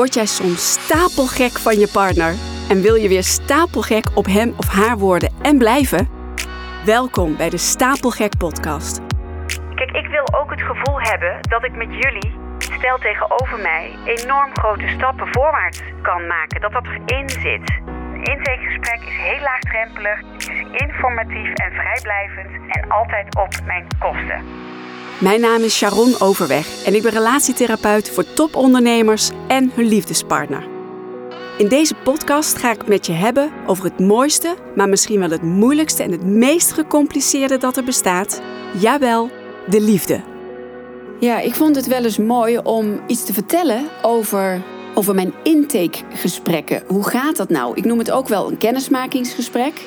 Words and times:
Word 0.00 0.14
jij 0.14 0.26
soms 0.26 0.72
stapelgek 0.72 1.58
van 1.58 1.78
je 1.78 1.88
partner 1.92 2.34
en 2.68 2.80
wil 2.80 2.94
je 2.94 3.08
weer 3.08 3.22
stapelgek 3.22 4.06
op 4.14 4.26
hem 4.26 4.54
of 4.56 4.68
haar 4.68 4.98
worden 4.98 5.32
en 5.42 5.58
blijven? 5.58 6.08
Welkom 6.84 7.36
bij 7.36 7.50
de 7.50 7.56
Stapelgek 7.56 8.36
Podcast. 8.38 9.00
Kijk, 9.74 9.90
ik 9.90 10.06
wil 10.06 10.40
ook 10.40 10.50
het 10.50 10.62
gevoel 10.62 11.00
hebben 11.00 11.38
dat 11.40 11.64
ik 11.64 11.74
met 11.76 11.88
jullie, 11.90 12.32
stel 12.58 12.98
tegenover 12.98 13.58
mij, 13.58 13.96
enorm 14.04 14.50
grote 14.52 14.88
stappen 14.88 15.28
voorwaarts 15.32 15.80
kan 16.02 16.26
maken. 16.26 16.60
Dat 16.60 16.72
dat 16.72 16.86
erin 16.86 17.28
zit. 17.28 17.80
Een 17.86 18.24
intakegesprek 18.24 19.00
is 19.00 19.16
heel 19.16 19.40
laagdrempelig, 19.40 20.18
is 20.36 20.82
informatief 20.86 21.52
en 21.54 21.72
vrijblijvend 21.72 22.50
en 22.68 22.90
altijd 22.90 23.36
op 23.36 23.66
mijn 23.66 23.86
kosten. 23.98 24.44
Mijn 25.20 25.40
naam 25.40 25.62
is 25.62 25.76
Sharon 25.76 26.20
Overweg 26.20 26.84
en 26.84 26.94
ik 26.94 27.02
ben 27.02 27.12
relatietherapeut 27.12 28.10
voor 28.10 28.32
topondernemers 28.34 29.30
en 29.48 29.70
hun 29.74 29.86
liefdespartner. 29.86 30.68
In 31.58 31.68
deze 31.68 31.94
podcast 31.94 32.56
ga 32.56 32.70
ik 32.70 32.86
met 32.86 33.06
je 33.06 33.12
hebben 33.12 33.52
over 33.66 33.84
het 33.84 33.98
mooiste, 33.98 34.54
maar 34.74 34.88
misschien 34.88 35.18
wel 35.18 35.30
het 35.30 35.42
moeilijkste 35.42 36.02
en 36.02 36.10
het 36.10 36.24
meest 36.24 36.72
gecompliceerde 36.72 37.56
dat 37.58 37.76
er 37.76 37.84
bestaat. 37.84 38.40
Jawel, 38.78 39.30
de 39.66 39.80
liefde. 39.80 40.20
Ja, 41.18 41.40
ik 41.40 41.54
vond 41.54 41.76
het 41.76 41.86
wel 41.86 42.04
eens 42.04 42.18
mooi 42.18 42.58
om 42.58 43.00
iets 43.06 43.24
te 43.24 43.32
vertellen 43.32 43.88
over, 44.02 44.62
over 44.94 45.14
mijn 45.14 45.34
intakegesprekken. 45.42 46.82
Hoe 46.86 47.08
gaat 47.08 47.36
dat 47.36 47.48
nou? 47.48 47.76
Ik 47.76 47.84
noem 47.84 47.98
het 47.98 48.10
ook 48.10 48.28
wel 48.28 48.50
een 48.50 48.58
kennismakingsgesprek. 48.58 49.82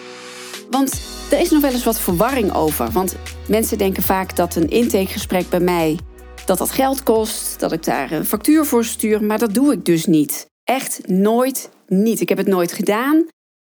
Want 0.70 1.02
er 1.31 1.40
is 1.40 1.49
nog 1.49 1.62
wel 1.62 1.72
eens 1.72 1.84
wat 1.84 1.99
verwarring 1.99 2.54
over. 2.54 2.91
Want 2.91 3.15
mensen 3.48 3.77
denken 3.77 4.04
vaak 4.04 4.35
dat 4.35 4.55
een 4.55 4.70
intakegesprek 4.70 5.49
bij 5.49 5.60
mij 5.60 5.98
dat 6.46 6.57
dat 6.57 6.71
geld 6.71 7.04
kost, 7.04 7.60
dat 7.60 7.71
ik 7.71 7.84
daar 7.84 8.12
een 8.12 8.26
factuur 8.26 8.65
voor 8.65 8.85
stuur, 8.85 9.24
maar 9.24 9.40
dat 9.40 9.54
doe 9.54 9.74
ik 9.74 9.85
dus 9.85 10.05
niet. 10.05 10.46
Echt 10.63 11.07
nooit 11.07 11.70
niet. 11.87 12.21
Ik 12.21 12.29
heb 12.29 12.37
het 12.37 12.48
nooit 12.48 12.74
gedaan. 12.74 13.26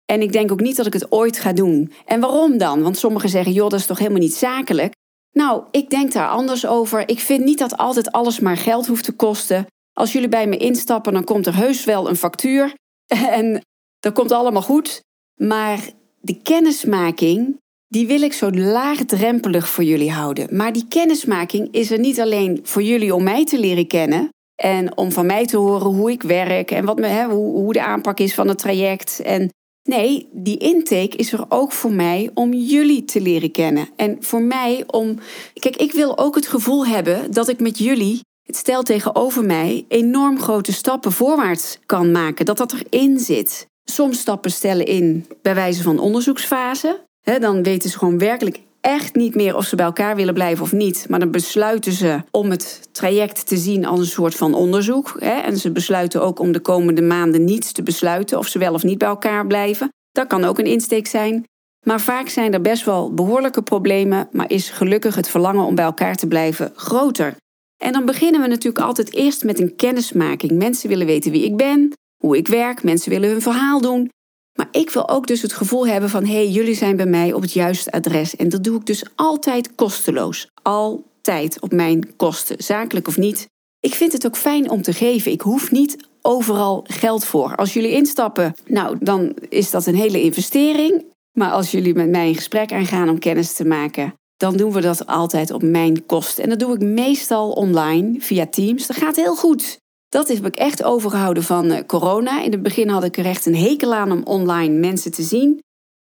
En 0.06 0.22
ik 0.22 0.32
denk 0.32 0.52
ook 0.52 0.62
niet 0.62 0.76
dat 0.76 0.86
ik 0.86 0.94
het 0.94 1.12
ooit 1.12 1.40
ga 1.40 1.54
doen. 1.54 1.94
En 2.06 2.20
waarom 2.20 2.58
dan? 2.58 2.82
Want 2.82 2.98
sommigen 2.98 3.30
zeggen, 3.30 3.54
joh, 3.54 3.70
dat 3.70 3.80
is 3.80 3.86
toch 3.86 3.98
helemaal 3.98 4.20
niet 4.20 4.36
zakelijk? 4.36 4.94
Nou, 5.32 5.64
ik 5.72 5.89
denk 5.89 6.12
daar 6.12 6.28
anders 6.28 6.66
over. 6.66 7.10
Ik 7.10 7.20
vind 7.20 7.44
niet 7.44 7.60
dat 7.60 7.78
altijd 7.78 8.12
alles 8.12 8.39
maar 8.39 8.58
geld 8.58 8.88
hoeft 8.88 9.04
te 9.04 9.16
kosten. 9.16 9.66
Als 9.94 10.12
jullie 10.12 10.30
bij 10.30 10.48
me 10.48 10.58
instappen, 10.58 11.14
dan 11.14 11.23
komt 11.23 11.48
er 11.48 11.56
heus 11.56 11.84
wel 11.84 12.10
een 12.10 12.16
factuur. 12.16 12.73
En 13.39 13.62
dat 14.00 14.14
komt 14.14 14.32
allemaal 14.32 14.62
goed. 14.62 15.02
Maar 15.36 15.80
de 16.26 16.42
kennismaking, 16.42 17.58
die 17.88 18.08
wil 18.08 18.22
ik 18.22 18.34
zo 18.34 18.52
laagdrempelig 18.52 19.68
voor 19.68 19.84
jullie 19.84 20.12
houden. 20.12 20.56
Maar 20.56 20.74
die 20.74 20.86
kennismaking 20.88 21.68
is 21.72 21.92
er 21.92 22.00
niet 22.00 22.22
alleen 22.22 22.60
voor 22.64 22.82
jullie 22.82 23.16
om 23.16 23.24
mij 23.24 23.46
te 23.46 23.60
leren 23.60 23.88
kennen. 23.88 24.30
En 24.56 24.98
om 24.98 25.12
van 25.12 25.26
mij 25.26 25.46
te 25.46 25.58
horen 25.58 25.88
hoe 25.88 26.12
ik 26.12 26.22
werk 26.22 26.72
en 26.72 26.86
wat 26.86 27.00
me, 27.00 27.08
hè, 27.08 27.26
hoe, 27.26 27.52
hoe 27.52 27.74
de 27.74 27.84
aanpak 27.84 28.20
is 28.20 28.34
van 28.34 28.48
het 28.48 28.58
traject. 28.58 29.20
En 29.20 29.50
nee, 29.84 30.28
die 30.32 30.58
intake 30.58 31.18
is 31.18 31.34
er 31.34 31.46
ook 31.50 31.72
voor 31.72 31.92
mij 31.92 32.30
om 32.34 32.54
jullie 32.54 33.06
te 33.06 33.22
leren 33.22 33.52
kennen. 33.52 33.90
En 33.96 34.18
voor 34.20 34.42
mij 34.42 34.84
om. 34.88 35.20
Kijk, 35.54 35.76
ik 35.76 35.92
wil 35.92 36.18
ook 36.18 36.36
het 36.36 36.48
gevoel 36.48 36.86
hebben 36.86 37.32
dat 37.32 37.50
ik 37.50 37.60
met 37.60 37.78
jullie, 37.78 38.20
het 38.44 38.56
stel 38.56 38.84
tegenover 38.84 39.46
mij, 39.46 39.86
enorm 39.88 40.40
grote 40.40 40.74
stappen 40.74 41.12
voorwaarts 41.12 41.80
kan 41.86 42.12
maken. 42.12 42.46
Dat 42.46 42.58
dat 42.58 42.74
erin 42.74 43.20
zit. 43.20 43.72
Soms 43.84 44.20
stappen 44.20 44.52
stellen 44.52 44.86
in 44.86 45.26
bij 45.42 45.56
wijze 45.56 45.84
van 45.84 46.00
onderzoeksfase. 46.00 47.00
dan 47.39 47.64
weten 47.64 47.89
ze 47.89 47.98
gewoon 47.98 48.17
werkelijk 48.17 48.59
echt 48.81 49.16
niet 49.16 49.36
meer 49.36 49.56
of 49.56 49.66
ze 49.66 49.76
bij 49.76 49.86
elkaar 49.86 50.16
willen 50.16 50.34
blijven 50.34 50.64
of 50.64 50.72
niet. 50.72 51.06
Maar 51.09 51.20
dan 51.20 51.31
besluiten 51.31 51.92
ze 51.92 52.22
om 52.31 52.50
het 52.50 52.88
traject 52.92 53.48
te 53.48 53.58
zien 53.58 53.86
als 53.86 53.99
een 53.99 54.05
soort 54.05 54.36
van 54.36 54.54
onderzoek. 54.54 55.10
En 55.20 55.58
ze 55.58 55.71
besluiten 55.71 56.21
ook 56.21 56.39
om 56.39 56.52
de 56.52 56.60
komende 56.60 57.02
maanden 57.02 57.44
niets 57.44 57.71
te 57.71 57.83
besluiten 57.83 58.38
of 58.38 58.48
ze 58.48 58.60
wel 58.60 58.73
of 58.73 58.83
niet 58.83 58.98
bij 58.98 59.08
elkaar 59.08 59.48
blijven. 59.48 59.89
Dat 60.11 60.27
kan 60.27 60.44
ook 60.44 60.60
een 60.60 60.65
insteek 60.65 61.08
zijn. 61.08 61.44
Maar 61.86 62.02
vaak 62.02 62.30
zijn 62.30 62.54
er 62.54 62.61
best 62.61 62.86
wel 62.86 63.14
behoorlijke 63.14 63.61
problemen, 63.61 64.27
maar 64.32 64.50
is 64.50 64.70
gelukkig 64.70 65.15
het 65.15 65.30
verlangen 65.30 65.65
om 65.65 65.76
bij 65.76 65.86
elkaar 65.86 66.15
te 66.15 66.27
blijven 66.27 66.71
groter. 66.76 67.36
En 67.83 67.92
dan 67.92 68.05
beginnen 68.05 68.42
we 68.42 68.48
natuurlijk 68.48 68.86
altijd 68.86 69.14
eerst 69.14 69.44
met 69.44 69.60
een 69.60 69.76
kennismaking. 69.76 70.52
Mensen 70.52 70.89
willen 70.89 71.05
weten 71.05 71.32
wie 71.32 71.45
ik 71.45 71.58
ben, 71.58 71.94
hoe 72.26 72.38
ik 72.38 72.48
werk. 72.48 72.84
Mensen 72.84 73.10
willen 73.10 73.30
hun 73.30 73.42
verhaal 73.42 73.82
doen. 73.82 74.10
Maar 74.58 74.67
ik 74.72 74.89
wil 74.89 75.10
ook 75.10 75.28
dus 75.28 75.42
het 75.42 75.54
gevoel 75.54 75.88
hebben 75.88 76.10
van 76.10 76.26
hé, 76.26 76.34
hey, 76.34 76.50
jullie 76.50 76.76
zijn 76.76 76.95
bij 76.95 77.06
mij 77.06 77.34
op 77.34 77.42
het 77.42 77.54
juiste 77.54 77.92
adres. 77.92 78.36
En 78.36 78.50
dat 78.50 78.64
doe 78.64 78.80
ik 78.80 78.86
dus 78.86 79.04
altijd 79.16 79.76
kosteloos. 79.76 80.48
Altijd 80.62 81.62
op 81.62 81.72
mijn 81.72 82.16
kosten, 82.16 82.64
zakelijk 82.64 83.08
of 83.08 83.17
niet. 83.17 83.48
Ik 83.80 83.95
vind 83.95 84.12
het 84.12 84.26
ook 84.26 84.38
fijn 84.38 84.70
om 84.70 84.82
te 84.82 84.94
geven. 84.94 85.32
Ik 85.32 85.42
hoef 85.42 85.72
niet 85.72 86.08
overal 86.22 86.86
geld 86.88 87.26
voor. 87.26 87.56
Als 87.56 87.73
jullie 87.73 87.92
instappen, 87.92 88.54
nou, 88.66 88.98
dan 89.00 89.36
is 89.50 89.72
dat 89.72 89.86
een 89.86 89.95
hele 89.95 90.22
investering. 90.22 91.06
Maar 91.38 91.52
als 91.52 91.72
jullie 91.72 91.94
met 91.94 92.10
mij 92.10 92.28
een 92.28 92.36
gesprek 92.36 92.72
aangaan 92.72 93.10
om 93.10 93.20
kennis 93.20 93.54
te 93.54 93.66
maken, 93.66 94.14
dan 94.38 94.58
doen 94.58 94.72
we 94.72 94.82
dat 94.82 95.08
altijd 95.08 95.52
op 95.52 95.62
mijn 95.62 96.06
kosten. 96.06 96.44
En 96.44 96.50
dat 96.50 96.60
doe 96.60 96.73
ik 96.73 96.82
meestal 96.82 97.52
online 97.52 98.16
via 98.20 98.45
Teams. 98.45 98.88
Dat 98.88 98.98
gaat 98.98 99.16
heel 99.16 99.36
goed. 99.36 99.82
Dat 100.14 100.28
heb 100.28 100.46
ik 100.46 100.56
echt 100.56 100.84
overgehouden 100.84 101.44
van 101.44 101.72
eh, 101.72 101.86
corona. 101.86 102.42
In 102.42 102.52
het 102.52 102.62
begin 102.62 102.90
had 102.90 103.04
ik 103.04 103.18
er 103.18 103.26
echt 103.26 103.46
een 103.46 103.56
hekel 103.56 103.94
aan 103.94 104.12
om 104.12 104.24
online 104.24 104.80
mensen 104.80 105.12
te 105.12 105.22
zien. 105.22 105.60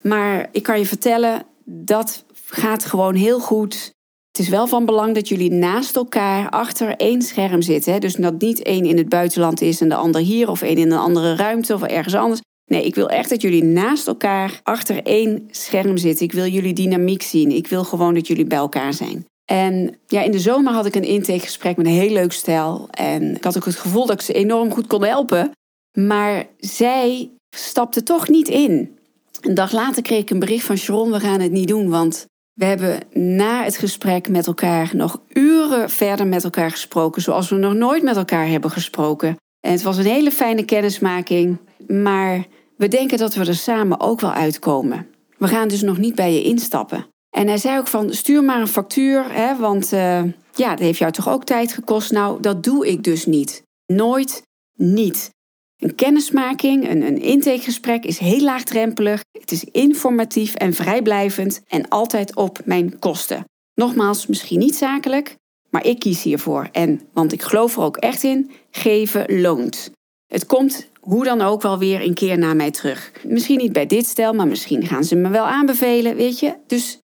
Maar 0.05 0.49
ik 0.53 0.63
kan 0.63 0.79
je 0.79 0.87
vertellen, 0.87 1.43
dat 1.65 2.25
gaat 2.47 2.85
gewoon 2.85 3.15
heel 3.15 3.41
goed. 3.41 3.93
Het 4.31 4.39
is 4.39 4.49
wel 4.49 4.67
van 4.67 4.85
belang 4.85 5.15
dat 5.15 5.29
jullie 5.29 5.51
naast 5.51 5.97
elkaar 5.97 6.51
achter 6.51 6.97
één 6.97 7.23
scherm 7.23 7.63
zitten. 7.63 8.01
Dus 8.01 8.15
dat 8.15 8.41
niet 8.41 8.63
één 8.63 8.85
in 8.85 8.97
het 8.97 9.09
buitenland 9.09 9.61
is 9.61 9.81
en 9.81 9.89
de 9.89 9.95
ander 9.95 10.21
hier, 10.21 10.49
of 10.49 10.63
één 10.63 10.77
in 10.77 10.91
een 10.91 10.99
andere 10.99 11.37
ruimte 11.37 11.75
of 11.75 11.83
ergens 11.83 12.15
anders. 12.15 12.41
Nee, 12.65 12.85
ik 12.85 12.95
wil 12.95 13.09
echt 13.09 13.31
dat 13.31 13.43
jullie 13.43 13.65
naast 13.65 14.07
elkaar 14.07 14.61
achter 14.63 15.03
één 15.03 15.49
scherm 15.51 15.97
zitten. 15.97 16.25
Ik 16.25 16.33
wil 16.33 16.47
jullie 16.47 16.75
dynamiek 16.75 17.23
zien. 17.23 17.51
Ik 17.51 17.67
wil 17.67 17.85
gewoon 17.85 18.15
dat 18.15 18.27
jullie 18.27 18.47
bij 18.47 18.59
elkaar 18.59 18.93
zijn. 18.93 19.25
En 19.50 19.98
ja, 20.06 20.22
in 20.22 20.31
de 20.31 20.38
zomer 20.38 20.72
had 20.72 20.86
ik 20.86 20.94
een 20.94 21.04
intakegesprek 21.04 21.76
met 21.76 21.86
een 21.86 21.92
heel 21.92 22.12
leuk 22.12 22.32
stel. 22.32 22.88
En 22.91 23.36
ik 23.36 23.44
had 23.44 23.56
ook 23.56 23.64
het 23.64 23.76
gevoel 23.76 24.06
dat 24.06 24.20
ik 24.20 24.26
ze 24.26 24.32
enorm 24.32 24.72
goed 24.72 24.86
kon 24.86 25.04
helpen. 25.04 25.50
Maar 25.98 26.47
zij 26.59 27.31
stapte 27.50 28.03
toch 28.03 28.28
niet 28.28 28.48
in. 28.48 28.98
Een 29.41 29.54
dag 29.54 29.72
later 29.72 30.03
kreeg 30.03 30.20
ik 30.20 30.31
een 30.31 30.38
bericht 30.38 30.64
van 30.64 30.76
Sharon, 30.76 31.10
we 31.10 31.20
gaan 31.20 31.41
het 31.41 31.53
niet 31.53 31.69
doen. 31.69 31.88
Want 31.88 32.26
we 32.53 32.64
hebben 32.64 33.00
na 33.12 33.64
het 33.64 33.76
gesprek 33.76 34.28
met 34.28 34.47
elkaar 34.47 34.91
nog 34.92 35.20
uren 35.32 35.91
verder 35.91 36.26
met 36.26 36.44
elkaar 36.44 36.70
gesproken. 36.70 37.22
Zoals 37.22 37.48
we 37.48 37.56
nog 37.56 37.75
nooit 37.75 38.03
met 38.03 38.16
elkaar 38.16 38.48
hebben 38.48 38.70
gesproken. 38.70 39.36
En 39.60 39.72
het 39.72 39.82
was 39.82 39.97
een 39.97 40.04
hele 40.04 40.30
fijne 40.30 40.65
kennismaking. 40.65 41.59
Maar 41.86 42.47
we 42.76 42.88
denken 42.88 43.19
dat 43.19 43.34
we 43.34 43.47
er 43.47 43.54
samen 43.54 44.00
ook 44.00 44.20
wel 44.20 44.32
uitkomen. 44.32 45.06
We 45.38 45.48
gaan 45.48 45.69
dus 45.69 45.82
nog 45.82 45.98
niet 45.98 46.15
bij 46.15 46.32
je 46.32 46.42
instappen. 46.42 47.06
En 47.31 47.47
hij 47.47 47.59
zei 47.59 47.78
ook 47.78 47.87
van 47.87 48.12
stuur 48.12 48.44
maar 48.44 48.61
een 48.61 48.69
factuur, 48.69 49.33
hè, 49.33 49.56
want 49.56 49.93
uh, 49.93 50.22
ja, 50.55 50.71
dat 50.71 50.78
heeft 50.78 50.99
jou 50.99 51.12
toch 51.12 51.28
ook 51.28 51.44
tijd 51.44 51.72
gekost. 51.72 52.12
Nou, 52.12 52.41
dat 52.41 52.65
doe 52.65 52.89
ik 52.89 53.05
dus 53.05 53.27
niet. 53.27 53.62
Nooit 53.87 54.43
niet. 54.75 55.31
Een 55.77 55.94
kennismaking, 55.94 56.89
een, 56.89 57.03
een 57.03 57.21
intakegesprek 57.21 58.05
is 58.05 58.19
heel 58.19 58.41
laagdrempelig. 58.41 59.21
Het 59.39 59.53
is 59.53 59.65
informatief 59.65 60.55
en 60.55 60.75
vrijblijvend 60.75 61.61
en 61.66 61.89
altijd 61.89 62.37
op 62.37 62.59
mijn 62.65 62.99
kosten. 62.99 63.45
Nogmaals, 63.75 64.27
misschien 64.27 64.59
niet 64.59 64.77
zakelijk, 64.77 65.37
maar 65.71 65.87
ik 65.87 65.99
kies 65.99 66.22
hiervoor. 66.22 66.69
En, 66.72 67.00
want 67.12 67.33
ik 67.33 67.43
geloof 67.43 67.77
er 67.77 67.83
ook 67.83 67.97
echt 67.97 68.22
in, 68.22 68.50
geven 68.71 69.41
loont. 69.41 69.91
Het 70.27 70.47
komt 70.47 70.89
hoe 71.00 71.25
dan 71.25 71.41
ook 71.41 71.62
wel 71.62 71.78
weer 71.78 72.03
een 72.03 72.15
keer 72.15 72.39
naar 72.39 72.56
mij 72.56 72.71
terug. 72.71 73.12
Misschien 73.25 73.59
niet 73.59 73.72
bij 73.72 73.87
dit 73.87 74.06
stel, 74.06 74.33
maar 74.33 74.47
misschien 74.47 74.86
gaan 74.86 75.04
ze 75.04 75.16
me 75.16 75.28
wel 75.28 75.45
aanbevelen, 75.45 76.16
weet 76.16 76.39
je. 76.39 76.54
Dus 76.66 76.98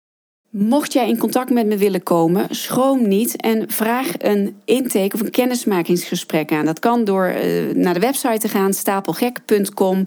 Mocht 0.56 0.92
jij 0.92 1.08
in 1.08 1.18
contact 1.18 1.50
met 1.50 1.66
me 1.66 1.76
willen 1.76 2.02
komen, 2.02 2.54
schroom 2.54 3.08
niet 3.08 3.36
en 3.36 3.70
vraag 3.70 4.12
een 4.18 4.56
intake 4.64 5.14
of 5.14 5.20
een 5.20 5.30
kennismakingsgesprek 5.30 6.52
aan. 6.52 6.64
Dat 6.64 6.78
kan 6.78 7.04
door 7.04 7.28
uh, 7.28 7.74
naar 7.74 7.94
de 7.94 8.00
website 8.00 8.38
te 8.38 8.48
gaan, 8.48 8.72
stapelgek.com. 8.72 10.06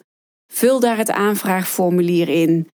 Vul 0.53 0.79
daar 0.79 0.97
het 0.97 1.11
aanvraagformulier 1.11 2.29
in. 2.29 2.67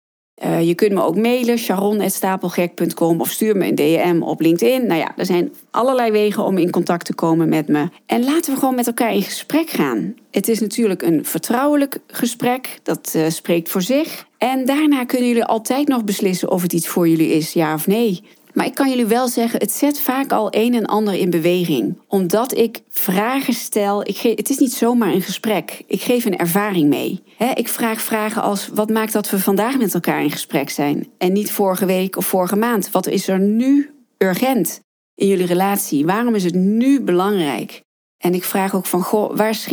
Uh, 0.46 0.68
je 0.68 0.76
kunt 0.76 0.92
me 0.92 1.04
ook 1.04 1.16
mailen, 1.16 1.58
sharon.stapelgek.com 1.58 3.22
of 3.22 3.30
stuur 3.30 3.58
me 3.58 3.68
een 3.68 3.76
DM 3.76 4.22
op 4.22 4.42
LinkedIn. 4.42 4.88
Nou 4.88 5.00
ja, 5.00 5.18
er 5.18 5.26
zijn 5.26 5.54
allerlei 5.72 6.12
wegen 6.12 6.44
om 6.44 6.58
in 6.58 6.70
contact 6.70 7.06
te 7.06 7.14
komen 7.14 7.50
met 7.50 7.68
me. 7.68 7.90
En 8.06 8.24
laten 8.24 8.54
we 8.54 8.60
gewoon 8.60 8.76
met 8.76 8.88
elkaar 8.88 9.14
in 9.14 9.22
gesprek 9.22 9.70
gaan. 9.70 10.16
Het 10.32 10.48
is 10.48 10.60
natuurlijk 10.60 11.02
een 11.02 11.26
vertrouwelijk 11.26 12.00
gesprek, 12.08 12.80
dat 12.84 13.14
uh, 13.16 13.30
spreekt 13.30 13.70
voor 13.70 13.82
zich. 13.82 14.28
En 14.38 14.66
daarna 14.66 15.06
kunnen 15.06 15.28
jullie 15.28 15.46
altijd 15.46 15.88
nog 15.88 16.04
beslissen 16.04 16.52
of 16.52 16.62
het 16.62 16.74
iets 16.74 16.88
voor 16.88 17.08
jullie 17.08 17.32
is, 17.32 17.54
ja 17.54 17.74
of 17.74 17.88
nee. 17.88 18.24
Maar 18.54 18.66
ik 18.66 18.76
kan 18.76 18.90
jullie 18.90 19.06
wel 19.06 19.28
zeggen, 19.28 19.60
het 19.60 19.72
zet 19.72 20.00
vaak 20.00 20.32
al 20.32 20.48
een 20.52 20.74
en 20.74 20.86
ander 20.86 21.14
in 21.14 21.30
beweging. 21.30 21.98
Omdat 22.08 22.58
ik 22.58 22.82
vragen 22.90 23.54
stel. 23.54 24.08
Ik 24.08 24.18
het 24.18 24.50
is 24.50 24.58
niet 24.58 24.74
zomaar 24.74 25.14
een 25.14 25.22
gesprek. 25.22 25.84
Ik 25.88 26.02
geef 26.02 26.26
een 26.26 26.38
ervaring 26.38 26.90
mee. 26.90 27.24
ik 27.54 27.68
vraag 27.68 28.02
vragen 28.02 28.42
als: 28.42 28.70
wat 28.74 28.90
maakt 28.90 29.14
dat 29.14 29.30
we 29.30 29.40
vandaag 29.40 29.78
met 29.78 29.94
elkaar 29.94 30.24
in 30.24 30.32
gesprek 30.32 30.70
zijn? 30.70 31.08
En 31.18 31.34
niet 31.34 31.52
vorige 31.52 31.86
week 31.86 32.18
of 32.18 32.26
vorige 32.26 32.56
maand. 32.56 32.92
Wat 32.92 33.08
is 33.08 33.28
er 33.28 33.40
nu 33.40 33.90
urgent 34.18 34.82
in 35.16 35.28
jullie 35.28 35.46
relatie? 35.46 36.06
Waarom 36.06 36.36
is 36.36 36.44
het 36.44 36.56
nu 36.56 37.02
belangrijk? 37.02 37.82
En 38.18 38.34
ik 38.34 38.44
vraag 38.44 38.76
ook 38.76 38.86
van, 38.86 39.02
goh, 39.02 39.38
waar 39.38 39.66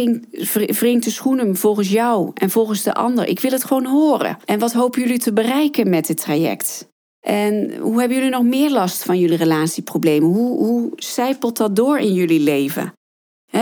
wringt 0.67 1.05
de 1.05 1.11
schoenen 1.11 1.57
volgens 1.57 1.89
jou 1.89 2.31
en 2.35 2.51
volgens 2.51 2.83
de 2.83 2.95
ander? 2.95 3.27
Ik 3.27 3.41
wil 3.41 3.51
het 3.51 3.65
gewoon 3.65 3.87
horen. 3.87 4.39
En 4.45 4.59
wat 4.59 4.73
hopen 4.73 5.01
jullie 5.01 5.19
te 5.19 5.33
bereiken 5.33 5.91
met 5.91 6.07
dit 6.07 6.17
traject? 6.17 6.89
En 7.31 7.77
hoe 7.77 7.99
hebben 7.99 8.17
jullie 8.17 8.33
nog 8.33 8.43
meer 8.43 8.71
last 8.71 9.03
van 9.03 9.19
jullie 9.19 9.37
relatieproblemen? 9.37 10.29
Hoe, 10.29 10.59
hoe 10.59 10.93
zijpelt 10.97 11.57
dat 11.57 11.77
door 11.77 11.99
in 11.99 12.15
jullie 12.15 12.41
leven? 12.41 12.93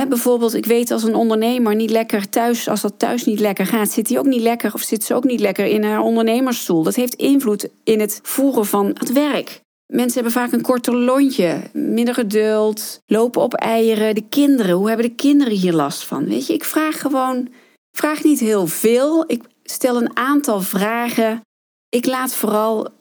bijvoorbeeld, 0.08 0.54
ik 0.54 0.66
weet 0.66 0.90
als 0.90 1.02
een 1.02 1.14
ondernemer 1.14 1.74
niet 1.74 1.90
lekker 1.90 2.28
thuis, 2.28 2.68
als 2.68 2.80
dat 2.80 2.98
thuis 2.98 3.24
niet 3.24 3.40
lekker 3.40 3.66
gaat, 3.66 3.90
zit 3.90 4.08
hij 4.08 4.18
ook 4.18 4.26
niet 4.26 4.40
lekker 4.40 4.74
of 4.74 4.80
zit 4.80 5.04
ze 5.04 5.14
ook 5.14 5.24
niet 5.24 5.40
lekker 5.40 5.66
in 5.66 5.84
haar 5.84 6.00
ondernemersstoel. 6.00 6.82
Dat 6.82 6.94
heeft 6.94 7.14
invloed 7.14 7.68
in 7.84 8.00
het 8.00 8.20
voeren 8.22 8.66
van 8.66 8.86
het 8.86 9.12
werk. 9.12 9.60
Mensen 9.86 10.14
hebben 10.14 10.40
vaak 10.40 10.52
een 10.52 10.62
korter 10.62 10.96
lontje, 10.96 11.60
minder 11.72 12.14
geduld, 12.14 13.00
lopen 13.06 13.42
op 13.42 13.54
eieren. 13.54 14.14
De 14.14 14.28
kinderen, 14.28 14.76
hoe 14.76 14.88
hebben 14.88 15.06
de 15.06 15.14
kinderen 15.14 15.54
hier 15.54 15.74
last 15.74 16.04
van? 16.04 16.24
Weet 16.24 16.46
je, 16.46 16.52
ik 16.52 16.64
vraag 16.64 17.00
gewoon, 17.00 17.48
vraag 17.96 18.24
niet 18.24 18.40
heel 18.40 18.66
veel. 18.66 19.24
Ik 19.26 19.42
stel 19.62 19.96
een 19.96 20.16
aantal 20.16 20.60
vragen. 20.60 21.40
Ik 21.88 22.06
laat 22.06 22.34
vooral 22.34 22.94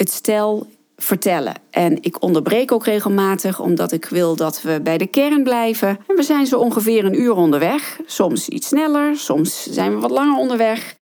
het 0.00 0.10
stel 0.12 0.66
vertellen. 0.96 1.54
En 1.70 2.02
ik 2.02 2.22
onderbreek 2.22 2.72
ook 2.72 2.84
regelmatig, 2.84 3.60
omdat 3.60 3.92
ik 3.92 4.04
wil 4.04 4.36
dat 4.36 4.62
we 4.62 4.80
bij 4.82 4.98
de 4.98 5.06
kern 5.06 5.42
blijven. 5.42 5.88
En 5.88 6.16
we 6.16 6.22
zijn 6.22 6.46
zo 6.46 6.58
ongeveer 6.58 7.04
een 7.04 7.20
uur 7.20 7.34
onderweg. 7.34 8.00
Soms 8.06 8.48
iets 8.48 8.66
sneller, 8.66 9.16
soms 9.16 9.62
zijn 9.62 9.94
we 9.94 10.00
wat 10.00 10.10
langer 10.10 10.38
onderweg. 10.38 10.94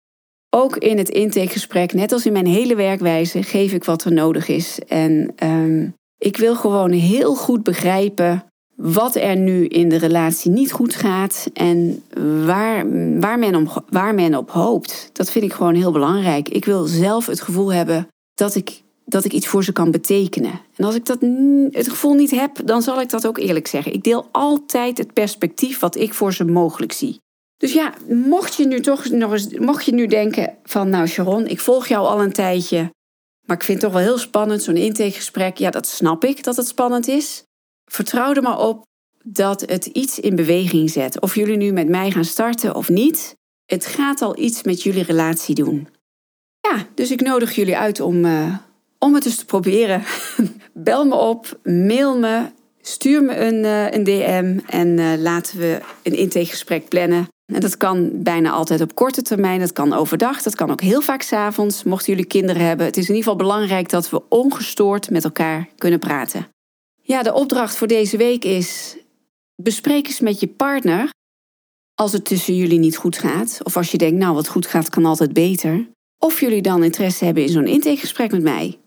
Ook 0.50 0.78
in 0.78 0.98
het 0.98 1.10
intakegesprek, 1.10 1.94
net 1.94 2.12
als 2.12 2.26
in 2.26 2.34
mijn 2.34 2.48
hele 2.48 2.76
werkwijze, 2.76 3.44
geef 3.44 3.74
ik 3.74 3.84
wat 3.84 4.04
er 4.04 4.14
nodig 4.14 4.48
is. 4.48 4.80
En 4.88 5.34
um, 5.44 5.94
ik 6.18 6.38
wil 6.38 6.56
gewoon 6.56 6.92
heel 6.92 7.36
goed 7.36 7.64
begrijpen 7.64 8.44
wat 8.76 9.16
er 9.16 9.36
nu 9.36 9.66
in 9.66 9.90
de 9.90 9.98
relatie 9.98 10.52
niet 10.52 10.72
goed 10.72 10.96
gaat 10.96 11.50
en 11.54 12.04
waar, 12.46 12.86
waar, 13.20 13.40
men, 13.40 13.56
om, 13.56 13.70
waar 13.90 14.16
men 14.16 14.36
op 14.36 14.52
hoopt. 14.52 15.10
Dat 15.14 15.32
vind 15.32 15.46
ik 15.46 15.54
gewoon 15.54 15.76
heel 15.76 15.92
belangrijk. 15.92 16.50
Ik 16.50 16.66
wil 16.66 16.86
zelf 16.86 17.26
het 17.26 17.42
gevoel 17.42 17.74
hebben 17.74 18.08
dat 18.38 18.56
ik, 18.56 18.82
dat 19.10 19.26
ik 19.26 19.34
iets 19.34 19.48
voor 19.48 19.64
ze 19.64 19.72
kan 19.72 19.92
betekenen. 19.92 20.62
En 20.76 20.86
als 20.86 20.96
ik 20.96 21.06
dat, 21.06 21.22
het 21.72 21.90
gevoel 21.90 22.14
niet 22.14 22.32
heb, 22.32 22.60
dan 22.66 22.82
zal 22.82 23.02
ik 23.02 23.10
dat 23.10 23.28
ook 23.28 23.38
eerlijk 23.38 23.68
zeggen. 23.68 23.94
Ik 23.94 24.04
deel 24.04 24.28
altijd 24.32 24.98
het 24.98 25.14
perspectief 25.14 25.80
wat 25.80 25.96
ik 25.96 26.14
voor 26.14 26.34
ze 26.34 26.46
mogelijk 26.46 26.92
zie. 26.92 27.20
Dus 27.58 27.74
ja, 27.74 27.94
mocht 28.08 28.56
je 28.56 28.68
nu 28.68 28.82
toch 28.82 29.10
nog 29.10 29.32
eens, 29.32 29.54
mocht 29.54 29.86
je 29.86 29.94
nu 29.94 30.08
denken 30.08 30.58
van 30.64 30.90
nou 30.90 31.08
Sharon, 31.08 31.48
ik 31.48 31.60
volg 31.60 31.88
jou 31.88 32.08
al 32.08 32.22
een 32.22 32.34
tijdje, 32.34 32.92
maar 33.46 33.56
ik 33.56 33.64
vind 33.64 33.82
het 33.82 33.92
toch 33.92 34.00
wel 34.02 34.10
heel 34.10 34.18
spannend, 34.18 34.64
zo'n 34.64 34.78
intakegesprek. 34.78 35.58
Ja, 35.58 35.70
dat 35.70 35.88
snap 35.88 36.24
ik 36.24 36.44
dat 36.44 36.56
het 36.56 36.68
spannend 36.68 37.08
is. 37.08 37.44
Vertrouw 37.86 38.34
er 38.34 38.42
maar 38.42 38.60
op 38.60 38.86
dat 39.24 39.62
het 39.62 39.86
iets 39.86 40.20
in 40.20 40.36
beweging 40.36 40.90
zet. 40.90 41.22
Of 41.22 41.36
jullie 41.36 41.58
nu 41.58 41.72
met 41.72 41.88
mij 41.88 42.12
gaan 42.12 42.26
starten 42.26 42.76
of 42.76 42.90
niet, 42.90 43.36
het 43.66 43.86
gaat 43.86 44.22
al 44.22 44.40
iets 44.40 44.64
met 44.64 44.84
jullie 44.84 45.04
relatie 45.04 45.56
doen. 45.56 45.88
Ja, 46.62 46.88
dus 46.94 47.12
ik 47.12 47.22
nodig 47.22 47.56
jullie 47.56 47.78
uit 47.78 48.00
om, 48.00 48.26
uh, 48.26 48.58
om 49.00 49.14
het 49.14 49.26
eens 49.26 49.38
te 49.38 49.46
proberen. 49.46 50.04
Bel 50.74 51.06
me 51.06 51.16
op, 51.16 51.60
mail 51.64 52.18
me, 52.18 52.46
stuur 52.82 53.24
me 53.24 53.36
een, 53.36 53.64
uh, 53.64 53.92
een 53.92 54.04
DM 54.04 54.60
en 54.66 54.88
uh, 54.88 55.14
laten 55.18 55.60
we 55.60 55.80
een 56.04 56.16
intakegesprek 56.16 56.90
plannen. 56.90 57.28
En 57.54 57.60
dat 57.60 57.78
kan 57.78 58.24
bijna 58.24 58.52
altijd 58.52 58.82
op 58.82 58.96
korte 58.96 59.22
termijn, 59.22 59.60
dat 59.60 59.74
kan 59.74 59.94
overdag, 59.94 60.42
dat 60.42 60.56
kan 60.56 60.72
ook 60.72 60.82
heel 60.82 61.02
vaak 61.02 61.22
s'avonds, 61.22 61.84
mochten 61.84 62.14
jullie 62.14 62.28
kinderen 62.28 62.66
hebben. 62.66 62.86
Het 62.86 62.98
is 62.98 63.10
in 63.10 63.16
ieder 63.16 63.32
geval 63.32 63.48
belangrijk 63.48 63.90
dat 63.90 64.10
we 64.10 64.22
ongestoord 64.30 65.10
met 65.10 65.24
elkaar 65.24 65.68
kunnen 65.78 66.00
praten. 66.00 66.48
Ja, 67.02 67.24
de 67.24 67.34
opdracht 67.34 67.76
voor 67.76 67.88
deze 67.88 68.18
week 68.18 68.46
is: 68.46 68.98
bespreek 69.56 70.08
eens 70.08 70.20
met 70.20 70.40
je 70.40 70.48
partner 70.48 71.10
als 71.94 72.12
het 72.12 72.26
tussen 72.26 72.56
jullie 72.56 72.80
niet 72.80 72.98
goed 72.98 73.18
gaat, 73.18 73.60
of 73.64 73.78
als 73.78 73.92
je 73.92 73.98
denkt, 73.98 74.18
nou 74.18 74.34
wat 74.34 74.48
goed 74.48 74.66
gaat 74.66 74.90
kan 74.90 75.06
altijd 75.06 75.34
beter, 75.34 75.88
of 76.18 76.40
jullie 76.40 76.62
dan 76.62 76.84
interesse 76.84 77.26
hebben 77.26 77.44
in 77.44 77.50
zo'n 77.50 77.68
intakegesprek 77.68 78.32
met 78.32 78.42
mij. 78.42 78.78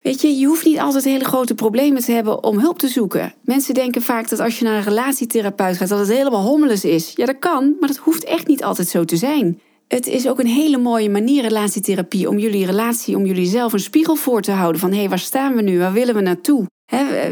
Weet 0.00 0.20
je, 0.20 0.38
je 0.38 0.46
hoeft 0.46 0.64
niet 0.64 0.78
altijd 0.78 1.04
hele 1.04 1.24
grote 1.24 1.54
problemen 1.54 2.02
te 2.02 2.12
hebben 2.12 2.44
om 2.44 2.58
hulp 2.58 2.78
te 2.78 2.88
zoeken. 2.88 3.34
Mensen 3.42 3.74
denken 3.74 4.02
vaak 4.02 4.28
dat 4.28 4.40
als 4.40 4.58
je 4.58 4.64
naar 4.64 4.76
een 4.76 4.82
relatietherapeut 4.82 5.76
gaat, 5.76 5.88
dat 5.88 5.98
het 5.98 6.08
helemaal 6.08 6.42
hommeles 6.42 6.84
is. 6.84 7.12
Ja, 7.14 7.26
dat 7.26 7.38
kan, 7.38 7.76
maar 7.80 7.88
dat 7.88 7.98
hoeft 7.98 8.24
echt 8.24 8.46
niet 8.46 8.64
altijd 8.64 8.88
zo 8.88 9.04
te 9.04 9.16
zijn. 9.16 9.60
Het 9.88 10.06
is 10.06 10.28
ook 10.28 10.38
een 10.38 10.46
hele 10.46 10.78
mooie 10.78 11.10
manier, 11.10 11.42
relatietherapie, 11.42 12.28
om 12.28 12.38
jullie 12.38 12.66
relatie, 12.66 13.16
om 13.16 13.26
jullie 13.26 13.46
zelf 13.46 13.72
een 13.72 13.80
spiegel 13.80 14.14
voor 14.14 14.40
te 14.40 14.50
houden. 14.50 14.80
Van 14.80 14.90
hé, 14.90 14.98
hey, 14.98 15.08
waar 15.08 15.18
staan 15.18 15.54
we 15.54 15.62
nu? 15.62 15.78
Waar 15.78 15.92
willen 15.92 16.14
we 16.14 16.20
naartoe? 16.20 16.66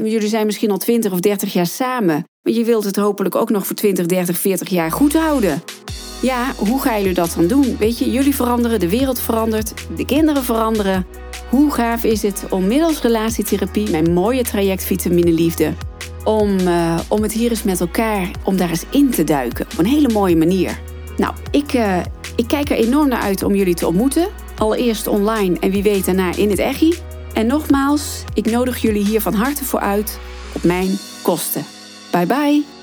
jullie 0.03 0.29
zijn 0.29 0.47
misschien 0.47 0.71
al 0.71 0.79
20 0.79 1.13
of 1.13 1.21
30 1.21 1.53
jaar 1.53 1.67
samen, 1.67 2.25
maar 2.43 2.53
je 2.53 2.65
wilt 2.65 2.85
het 2.85 2.97
hopelijk 2.97 3.35
ook 3.35 3.51
nog 3.51 3.67
voor 3.67 3.77
20, 3.77 4.07
30, 4.07 4.39
40 4.39 4.69
jaar 4.69 4.93
goed 4.93 5.13
houden. 5.13 5.63
Ja, 6.23 6.53
hoe 6.57 6.81
gaan 6.81 6.99
jullie 6.99 7.15
dat 7.15 7.35
dan 7.37 7.47
doen? 7.47 7.77
Weet 7.79 7.99
je, 7.99 8.11
jullie 8.11 8.35
veranderen, 8.35 8.81
de 8.81 8.89
wereld 8.89 9.21
verandert, 9.21 9.75
de 9.97 10.05
kinderen 10.05 10.43
veranderen. 10.43 11.07
Hoe 11.49 11.73
gaaf 11.73 12.05
is 12.05 12.23
het 12.23 12.45
om 12.51 12.67
middels 12.67 13.03
relatietherapie, 13.03 13.91
mijn 13.91 14.13
mooie 14.13 14.45
traject 14.45 14.85
Vitamine 14.85 15.33
Liefde, 15.33 15.73
om, 16.25 16.59
uh, 16.59 16.99
om 17.09 17.23
het 17.23 17.33
hier 17.33 17.51
eens 17.51 17.63
met 17.63 17.81
elkaar, 17.81 18.31
om 18.45 18.57
daar 18.57 18.69
eens 18.69 18.85
in 18.91 19.11
te 19.11 19.25
duiken 19.25 19.67
op 19.73 19.79
een 19.79 19.87
hele 19.87 20.09
mooie 20.09 20.37
manier. 20.37 20.81
Nou, 21.17 21.35
ik, 21.51 21.73
uh, 21.73 21.99
ik 22.37 22.49
kijk 22.49 22.71
er 22.71 22.77
enorm 22.77 23.09
naar 23.09 23.21
uit 23.21 23.43
om 23.43 23.55
jullie 23.55 23.75
te 23.75 23.87
ontmoeten. 23.87 24.29
Allereerst 24.59 25.07
online 25.07 25.59
en 25.59 25.71
wie 25.71 25.83
weet 25.83 26.05
daarna 26.05 26.35
in 26.37 26.51
het 26.51 26.59
Echi. 26.59 26.95
En 27.33 27.47
nogmaals, 27.47 28.25
ik 28.35 28.51
nodig 28.51 28.79
jullie 28.79 29.05
hier 29.05 29.21
van 29.21 29.35
harte 29.35 29.65
voor 29.65 29.81
uit 29.81 30.19
op 30.53 30.63
mijn 30.63 30.99
kosten. 31.23 31.65
Bye 32.11 32.27
bye! 32.27 32.78